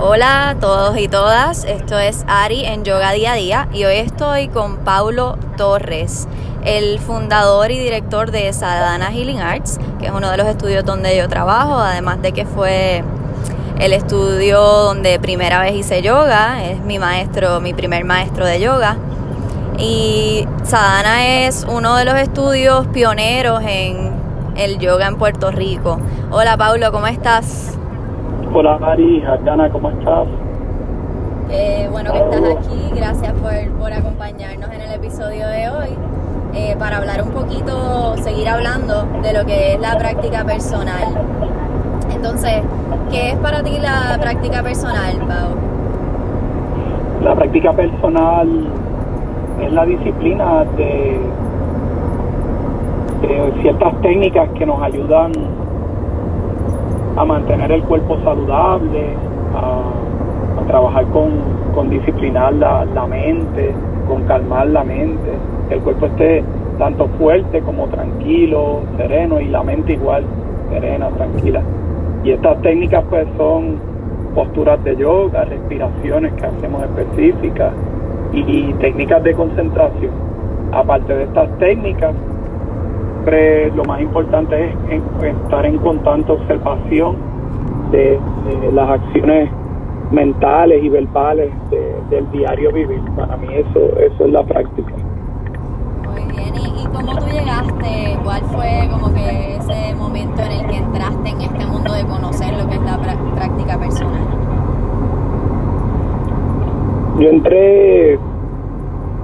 Hola 0.00 0.50
a 0.50 0.54
todos 0.54 0.96
y 0.96 1.08
todas, 1.08 1.64
esto 1.64 1.98
es 1.98 2.24
Ari 2.28 2.64
en 2.64 2.84
Yoga 2.84 3.10
Día 3.10 3.32
a 3.32 3.34
Día 3.34 3.68
y 3.72 3.82
hoy 3.82 3.96
estoy 3.96 4.46
con 4.46 4.76
Paulo 4.76 5.36
Torres, 5.56 6.28
el 6.64 7.00
fundador 7.00 7.72
y 7.72 7.80
director 7.80 8.30
de 8.30 8.52
Sadhana 8.52 9.10
Healing 9.10 9.40
Arts, 9.40 9.80
que 9.98 10.06
es 10.06 10.12
uno 10.12 10.30
de 10.30 10.36
los 10.36 10.46
estudios 10.46 10.84
donde 10.84 11.16
yo 11.16 11.28
trabajo, 11.28 11.74
además 11.74 12.22
de 12.22 12.30
que 12.30 12.46
fue 12.46 13.02
el 13.80 13.92
estudio 13.92 14.60
donde 14.60 15.18
primera 15.18 15.60
vez 15.62 15.74
hice 15.74 16.00
yoga, 16.00 16.62
es 16.62 16.80
mi 16.80 17.00
maestro, 17.00 17.60
mi 17.60 17.74
primer 17.74 18.04
maestro 18.04 18.46
de 18.46 18.60
yoga. 18.60 18.96
Y 19.78 20.46
Sadhana 20.62 21.44
es 21.44 21.66
uno 21.68 21.96
de 21.96 22.04
los 22.04 22.14
estudios 22.14 22.86
pioneros 22.86 23.64
en 23.66 24.12
el 24.56 24.78
yoga 24.78 25.08
en 25.08 25.16
Puerto 25.16 25.50
Rico. 25.50 25.98
Hola 26.30 26.56
Paulo, 26.56 26.92
¿cómo 26.92 27.08
estás? 27.08 27.77
Hola 28.50 28.78
Mari, 28.78 29.20
Jardana, 29.20 29.68
¿cómo 29.68 29.90
estás? 29.90 30.26
Eh, 31.50 31.86
bueno 31.92 32.12
que 32.12 32.18
estás 32.18 32.42
aquí, 32.56 32.90
gracias 32.96 33.32
por, 33.34 33.78
por, 33.78 33.92
acompañarnos 33.92 34.70
en 34.72 34.80
el 34.80 34.92
episodio 34.92 35.46
de 35.48 35.68
hoy 35.68 35.88
eh, 36.54 36.74
para 36.78 36.96
hablar 36.96 37.22
un 37.22 37.30
poquito, 37.30 38.16
seguir 38.16 38.48
hablando 38.48 39.04
de 39.22 39.34
lo 39.34 39.44
que 39.44 39.74
es 39.74 39.80
la 39.80 39.98
práctica 39.98 40.44
personal. 40.44 41.04
Entonces, 42.10 42.62
¿qué 43.10 43.32
es 43.32 43.36
para 43.36 43.62
ti 43.62 43.78
la 43.80 44.16
práctica 44.18 44.62
personal, 44.62 45.18
Pau? 45.18 45.50
La 47.22 47.34
práctica 47.34 47.72
personal 47.74 48.48
es 49.60 49.72
la 49.72 49.84
disciplina 49.84 50.64
de, 50.78 51.20
de 53.20 53.52
ciertas 53.60 54.00
técnicas 54.00 54.48
que 54.56 54.64
nos 54.64 54.82
ayudan 54.82 55.32
a 57.18 57.24
mantener 57.24 57.72
el 57.72 57.82
cuerpo 57.82 58.16
saludable, 58.22 59.08
a, 59.54 59.82
trabajar 60.68 61.06
con, 61.06 61.90
disciplinar 61.90 62.52
la, 62.54 62.84
la, 62.84 63.06
mente, 63.06 63.72
con 64.06 64.22
calmar 64.24 64.66
la 64.66 64.84
mente, 64.84 65.30
que 65.68 65.76
el 65.76 65.80
cuerpo 65.80 66.06
esté 66.06 66.44
tanto 66.78 67.08
fuerte 67.18 67.60
como 67.62 67.86
tranquilo, 67.86 68.80
sereno 68.96 69.40
y 69.40 69.48
la 69.48 69.62
mente 69.62 69.94
igual, 69.94 70.24
serena, 70.70 71.08
tranquila. 71.08 71.62
Y 72.22 72.32
estas 72.32 72.60
técnicas 72.60 73.02
pues 73.08 73.26
son 73.36 73.78
posturas 74.34 74.82
de 74.84 74.96
yoga, 74.96 75.44
respiraciones 75.44 76.34
que 76.34 76.46
hacemos 76.46 76.82
específicas 76.82 77.72
y 78.32 78.72
técnicas 78.74 79.22
de 79.24 79.32
concentración. 79.32 80.12
Aparte 80.72 81.14
de 81.14 81.24
estas 81.24 81.48
técnicas, 81.58 82.14
lo 83.30 83.84
más 83.84 84.00
importante 84.00 84.74
es 84.90 85.02
estar 85.22 85.66
en 85.66 85.76
constante 85.78 86.32
observación 86.32 87.16
de, 87.90 88.18
las 88.72 88.88
acciones 88.88 89.50
mentales 90.10 90.82
y 90.82 90.88
verbales 90.88 91.50
del 92.10 92.30
diario 92.32 92.72
vivir. 92.72 93.02
Para 93.16 93.36
mí 93.36 93.48
eso, 93.52 93.80
eso 93.98 94.24
es 94.24 94.32
la 94.32 94.42
práctica. 94.42 94.94
Muy 96.10 96.22
bien, 96.34 96.54
¿Y, 96.54 96.86
cómo 96.86 97.16
tú 97.18 97.26
llegaste? 97.26 98.18
¿Cuál 98.24 98.42
fue 98.44 98.88
como 98.90 99.12
que 99.12 99.56
ese 99.56 99.94
momento 99.94 100.40
en 100.42 100.52
el 100.52 100.66
que 100.66 100.76
entraste 100.76 101.28
en 101.28 101.40
este 101.42 101.66
mundo 101.66 101.92
de 101.92 102.04
conocer 102.04 102.56
lo 102.56 102.66
que 102.68 102.76
es 102.76 102.82
la 102.82 102.98
práctica 103.34 103.78
personal? 103.78 104.22
Yo 107.18 107.28
entré, 107.28 108.18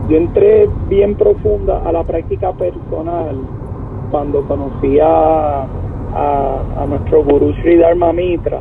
yo 0.08 0.16
entré 0.16 0.68
bien 0.88 1.14
profunda 1.14 1.80
a 1.86 1.92
la 1.92 2.02
práctica 2.02 2.52
personal 2.52 3.63
cuando 4.14 4.42
conocí 4.42 5.00
a, 5.00 5.66
a, 6.14 6.86
nuestro 6.86 7.24
gurú 7.24 7.52
Sri 7.54 7.78
Dharma 7.78 8.12
Mitra 8.12 8.60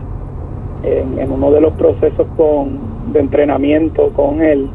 en, 0.82 1.32
uno 1.32 1.52
de 1.52 1.62
los 1.62 1.74
procesos 1.74 2.26
con, 2.36 2.80
de 3.14 3.20
entrenamiento 3.20 4.10
con 4.16 4.42
él, 4.42 4.68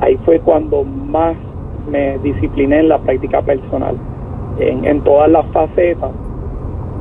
ahí 0.00 0.16
fue 0.24 0.40
cuando 0.40 0.84
más 0.84 1.36
me 1.90 2.16
discipliné 2.20 2.80
en 2.80 2.88
la 2.88 2.96
práctica 2.96 3.42
personal, 3.42 3.94
en, 4.58 4.86
en 4.86 5.02
todas 5.02 5.30
las 5.30 5.44
facetas. 5.48 6.12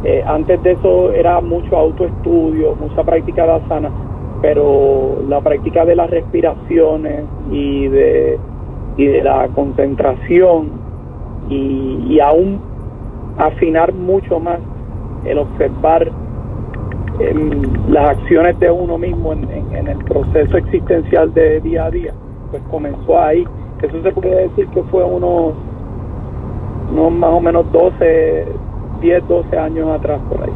Eh, 0.04 0.22
antes 0.28 0.62
de 0.64 0.74
eso 0.74 1.14
era 1.14 1.40
mucho 1.40 1.78
autoestudio, 1.78 2.76
mucha 2.76 3.02
práctica 3.06 3.46
de 3.46 3.52
asana, 3.64 3.92
pero 4.42 5.24
la 5.30 5.40
práctica 5.40 5.86
de 5.86 5.96
las 5.96 6.10
respiraciones 6.10 7.24
y 7.50 7.88
de, 7.88 8.38
y 8.98 9.06
de 9.06 9.24
la 9.24 9.48
concentración 9.56 10.84
y 11.50 12.20
aún 12.20 12.73
afinar 13.38 13.94
mucho 13.94 14.40
más 14.40 14.60
el 15.26 15.38
observar 15.38 16.12
las 17.90 18.18
acciones 18.18 18.60
de 18.60 18.72
uno 18.72 18.98
mismo 18.98 19.34
en, 19.34 19.88
el 19.88 19.98
proceso 20.06 20.58
existencial 20.58 21.34
de 21.34 21.62
día 21.62 21.86
a 21.86 21.92
día, 21.92 22.14
pues 22.52 22.64
comenzó 22.72 23.20
ahí. 23.20 23.46
Eso 23.82 24.02
se 24.02 24.12
puede 24.12 24.48
decir 24.48 24.68
que 24.70 24.82
fue 24.84 25.04
unos, 25.04 25.54
unos 26.92 27.12
más 27.12 27.30
o 27.32 27.40
menos 27.40 27.70
12, 27.72 28.48
10, 29.02 29.28
12 29.28 29.58
años 29.58 29.90
atrás 29.90 30.22
por 30.30 30.42
ahí. 30.42 30.54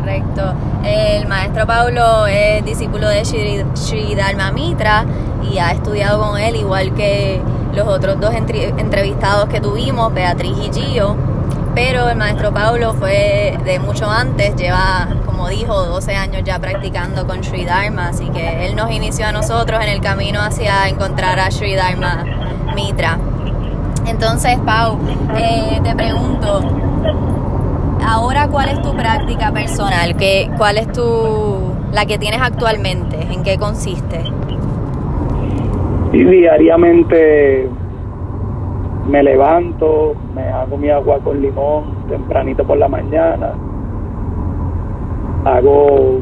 Correcto. 0.00 0.42
El 0.84 1.28
maestro 1.28 1.66
Pablo 1.66 2.26
es 2.26 2.64
discípulo 2.64 3.08
de 3.08 3.24
Sri, 3.24 4.14
Dharma 4.14 4.50
Mitra 4.50 5.04
y 5.50 5.58
ha 5.58 5.72
estudiado 5.72 6.20
con 6.20 6.38
él 6.38 6.56
igual 6.56 6.92
que 6.94 7.40
los 7.72 7.86
otros 7.86 8.20
dos 8.20 8.34
entrevistados 8.34 9.48
que 9.48 9.60
tuvimos, 9.60 10.12
Beatriz 10.12 10.56
y 10.58 10.72
Gio, 10.72 11.16
pero 11.74 12.08
el 12.08 12.16
maestro 12.16 12.52
Pablo 12.52 12.94
fue 12.94 13.58
de 13.64 13.78
mucho 13.78 14.10
antes, 14.10 14.56
lleva, 14.56 15.08
como 15.24 15.48
dijo, 15.48 15.86
12 15.86 16.16
años 16.16 16.42
ya 16.44 16.58
practicando 16.58 17.26
con 17.26 17.44
Sri 17.44 17.64
Dharma, 17.64 18.08
así 18.08 18.28
que 18.30 18.66
él 18.66 18.74
nos 18.74 18.90
inició 18.90 19.26
a 19.26 19.32
nosotros 19.32 19.82
en 19.82 19.88
el 19.88 20.00
camino 20.00 20.40
hacia 20.40 20.88
encontrar 20.88 21.38
a 21.38 21.50
Sri 21.50 21.74
Dharma 21.74 22.24
Mitra. 22.74 23.18
Entonces, 24.06 24.58
Pau, 24.66 24.98
eh, 25.36 25.80
te 25.84 25.94
pregunto, 25.94 26.60
ahora 28.04 28.48
cuál 28.48 28.70
es 28.70 28.82
tu 28.82 28.94
práctica 28.96 29.52
personal, 29.52 30.16
¿Qué, 30.16 30.50
cuál 30.56 30.78
es 30.78 30.90
tu, 30.92 31.72
la 31.92 32.06
que 32.06 32.18
tienes 32.18 32.40
actualmente, 32.42 33.28
en 33.30 33.42
qué 33.44 33.58
consiste? 33.58 34.24
Y 36.12 36.24
diariamente 36.24 37.68
me 39.08 39.22
levanto, 39.22 40.14
me 40.34 40.42
hago 40.42 40.76
mi 40.76 40.90
agua 40.90 41.18
con 41.20 41.40
limón 41.40 42.08
tempranito 42.08 42.64
por 42.64 42.78
la 42.78 42.88
mañana, 42.88 43.52
hago 45.44 46.20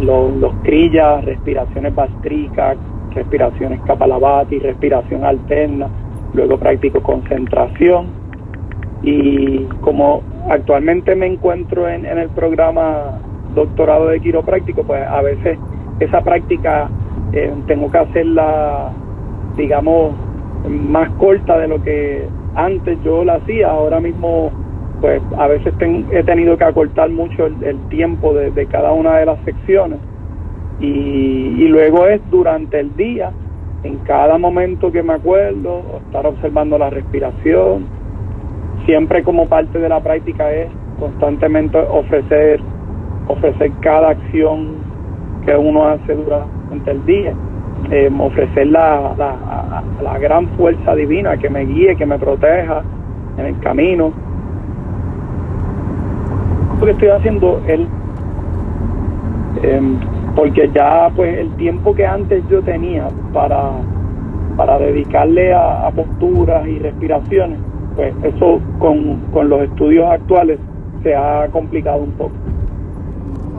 los, 0.00 0.36
los 0.36 0.54
crillas, 0.62 1.24
respiraciones 1.24 1.94
bastricas, 1.94 2.76
respiraciones 3.12 3.80
kapalabhati, 3.82 4.60
respiración 4.60 5.24
alterna, 5.24 5.88
luego 6.34 6.58
practico 6.58 7.02
concentración. 7.02 8.06
Y 9.02 9.64
como 9.80 10.22
actualmente 10.48 11.16
me 11.16 11.26
encuentro 11.26 11.88
en, 11.88 12.06
en 12.06 12.18
el 12.18 12.28
programa 12.30 13.18
doctorado 13.54 14.08
de 14.08 14.20
quiropráctico, 14.20 14.84
pues 14.84 15.06
a 15.06 15.22
veces 15.22 15.58
esa 15.98 16.20
práctica 16.22 16.88
eh, 17.36 17.52
tengo 17.66 17.90
que 17.90 17.98
hacerla, 17.98 18.92
digamos, 19.58 20.14
más 20.66 21.10
corta 21.18 21.58
de 21.58 21.68
lo 21.68 21.82
que 21.82 22.26
antes 22.54 22.98
yo 23.04 23.24
la 23.24 23.34
hacía. 23.34 23.68
Ahora 23.68 24.00
mismo, 24.00 24.50
pues 25.02 25.20
a 25.36 25.46
veces 25.46 25.74
he 26.12 26.22
tenido 26.24 26.56
que 26.56 26.64
acortar 26.64 27.10
mucho 27.10 27.44
el, 27.44 27.78
tiempo 27.90 28.32
de, 28.32 28.66
cada 28.66 28.92
una 28.92 29.18
de 29.18 29.26
las 29.26 29.38
secciones. 29.44 29.98
Y, 30.80 30.86
y, 31.58 31.68
luego 31.68 32.06
es 32.06 32.22
durante 32.30 32.80
el 32.80 32.96
día, 32.96 33.32
en 33.82 33.98
cada 33.98 34.38
momento 34.38 34.90
que 34.90 35.02
me 35.02 35.12
acuerdo, 35.12 35.82
estar 36.06 36.26
observando 36.26 36.78
la 36.78 36.88
respiración. 36.88 37.84
Siempre 38.86 39.22
como 39.22 39.46
parte 39.46 39.78
de 39.78 39.90
la 39.90 40.00
práctica 40.00 40.50
es 40.54 40.68
constantemente 40.98 41.76
ofrecer, 41.76 42.60
ofrecer 43.28 43.72
cada 43.80 44.10
acción 44.10 44.76
que 45.44 45.54
uno 45.54 45.86
hace 45.86 46.14
durante 46.14 46.55
el 46.86 47.04
día, 47.06 47.32
eh, 47.90 48.10
ofrecer 48.18 48.66
la, 48.68 49.14
la, 50.02 50.18
gran 50.18 50.48
fuerza 50.56 50.94
divina 50.94 51.36
que 51.36 51.48
me 51.48 51.64
guíe, 51.64 51.96
que 51.96 52.06
me 52.06 52.18
proteja 52.18 52.82
en 53.38 53.46
el 53.46 53.58
camino. 53.60 54.12
Lo 56.80 56.84
que 56.84 56.92
estoy 56.92 57.08
haciendo 57.08 57.60
él, 57.66 57.86
em, 59.62 59.98
porque 60.34 60.70
ya 60.74 61.10
pues 61.14 61.38
el 61.38 61.50
tiempo 61.56 61.94
que 61.94 62.06
antes 62.06 62.42
yo 62.48 62.60
tenía 62.62 63.08
para, 63.32 63.70
para 64.56 64.78
dedicarle 64.78 65.54
a, 65.54 65.86
a 65.86 65.90
posturas 65.90 66.66
y 66.66 66.78
respiraciones, 66.78 67.58
pues 67.94 68.14
eso 68.22 68.60
con, 68.78 69.20
con 69.32 69.48
los 69.48 69.62
estudios 69.62 70.10
actuales 70.10 70.58
se 71.02 71.14
ha 71.14 71.46
complicado 71.52 71.98
un 71.98 72.12
poco. 72.12 72.34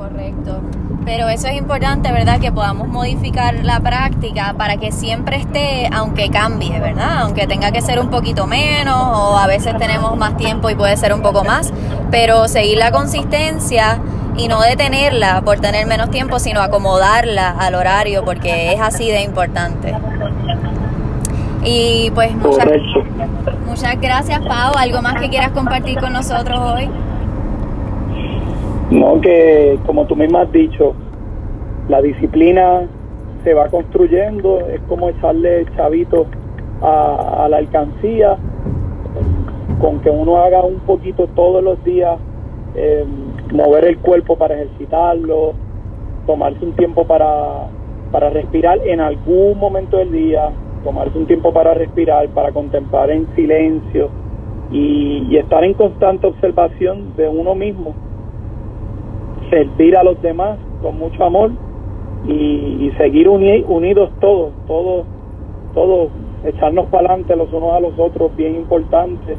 Correcto. 0.08 0.62
Pero 1.06 1.30
eso 1.30 1.48
es 1.48 1.56
importante, 1.56 2.12
¿verdad? 2.12 2.40
Que 2.40 2.52
podamos 2.52 2.88
modificar 2.88 3.56
la 3.64 3.80
práctica 3.80 4.56
para 4.58 4.78
que 4.78 4.92
siempre 4.92 5.38
esté, 5.38 5.90
aunque 5.94 6.30
cambie, 6.30 6.80
¿verdad? 6.80 7.22
Aunque 7.22 7.48
tenga 7.48 7.72
que 7.72 7.82
ser 7.82 8.00
un 8.00 8.10
poquito 8.10 8.46
menos 8.46 8.96
o 8.96 9.38
a 9.38 9.48
veces 9.48 9.78
tenemos 9.78 10.16
más 10.18 10.38
tiempo 10.38 10.70
y 10.70 10.76
puede 10.76 10.96
ser 10.98 11.14
un 11.14 11.22
poco 11.22 11.44
más, 11.44 11.74
pero 12.12 12.48
seguir 12.48 12.78
la 12.78 12.92
consistencia 12.92 14.00
y 14.38 14.48
no 14.48 14.62
detenerla 14.62 15.42
por 15.42 15.60
tener 15.60 15.88
menos 15.88 16.10
tiempo, 16.10 16.40
sino 16.40 16.62
acomodarla 16.62 17.50
al 17.50 17.76
horario 17.76 18.24
porque 18.24 18.74
es 18.74 18.82
así 18.82 19.10
de 19.10 19.22
importante. 19.22 19.94
Y 21.64 22.12
pues 22.12 22.36
muchas, 22.36 22.68
muchas 23.66 24.00
gracias 24.00 24.40
Pau, 24.40 24.74
¿algo 24.78 25.02
más 25.02 25.16
que 25.16 25.30
quieras 25.30 25.52
compartir 25.52 26.00
con 26.00 26.14
nosotros 26.14 26.60
hoy? 26.60 26.90
No, 28.92 29.20
que 29.20 29.78
como 29.86 30.06
tú 30.06 30.16
misma 30.16 30.42
has 30.42 30.52
dicho, 30.52 30.94
la 31.90 32.02
disciplina 32.02 32.88
se 33.44 33.54
va 33.54 33.68
construyendo, 33.70 34.60
es 34.62 34.82
como 34.88 35.10
echarle 35.10 35.66
chavito 35.76 36.26
a, 36.82 37.48
la 37.50 37.58
alcancía, 37.58 38.38
con 39.80 40.00
que 40.00 40.10
uno 40.10 40.38
haga 40.38 40.64
un 40.64 40.80
poquito 40.80 41.28
todos 41.36 41.64
los 41.64 41.84
días, 41.84 42.18
eh, 42.76 43.06
mover 43.54 43.86
el 43.86 43.98
cuerpo 44.00 44.38
para 44.38 44.56
ejercitarlo, 44.56 45.54
tomarse 46.26 46.64
un 46.64 46.74
tiempo 46.74 47.06
para, 47.06 47.68
para 48.12 48.30
respirar 48.30 48.80
en 48.86 49.00
algún 49.00 49.58
momento 49.58 49.98
del 49.98 50.12
día, 50.12 50.50
tomarse 50.84 51.18
un 51.18 51.26
tiempo 51.26 51.52
para 51.52 51.74
respirar, 51.74 52.28
para 52.30 52.52
contemplar 52.52 53.12
en 53.12 53.28
silencio 53.36 54.10
y, 54.72 55.36
estar 55.38 55.64
en 55.64 55.74
constante 55.74 56.28
observación 56.28 57.16
de 57.16 57.28
uno 57.28 57.56
mismo, 57.56 57.94
servir 59.50 59.96
a 59.98 60.04
los 60.04 60.22
demás 60.22 60.58
con 60.82 60.98
mucho 60.98 61.24
amor 61.24 61.52
y, 62.28 62.92
seguir 62.98 63.30
unidos 63.30 64.10
todos, 64.20 64.52
todos, 64.66 65.06
todos, 65.74 66.10
echarnos 66.44 66.88
para 66.88 67.10
adelante 67.10 67.36
los 67.36 67.52
unos 67.54 67.74
a 67.74 67.80
los 67.80 67.98
otros, 67.98 68.36
bien 68.36 68.56
importante 68.56 69.38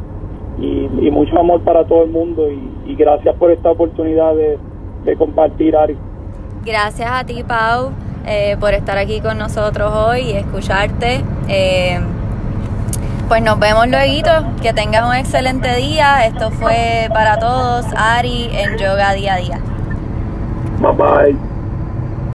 y, 0.58 1.10
mucho 1.10 1.38
amor 1.38 1.60
para 1.62 1.84
todo 1.84 2.04
el 2.04 2.10
mundo 2.10 2.46
y, 2.50 2.94
gracias 2.94 3.34
por 3.36 3.50
esta 3.50 3.70
oportunidad 3.70 4.34
de, 4.34 4.58
compartir, 5.16 5.74
Ari. 5.74 5.96
Gracias 6.64 7.08
a 7.10 7.24
ti, 7.24 7.42
Pau, 7.46 7.92
eh, 8.26 8.56
por 8.60 8.74
estar 8.74 8.98
aquí 8.98 9.20
con 9.20 9.38
nosotros 9.38 9.90
hoy 9.94 10.20
y 10.20 10.32
escucharte. 10.32 11.22
Eh, 11.48 11.98
pues 13.28 13.42
nos 13.42 13.58
vemos 13.58 13.86
luego. 13.88 14.30
Que 14.62 14.72
tengas 14.72 15.06
un 15.06 15.14
excelente 15.14 15.76
día. 15.76 16.26
Esto 16.26 16.50
fue 16.50 17.08
para 17.12 17.38
todos, 17.38 17.86
Ari, 17.96 18.50
en 18.52 18.78
Yoga 18.78 19.12
Día 19.12 19.34
a 19.34 19.36
Día. 19.36 19.60
Bye-bye. 20.98 21.47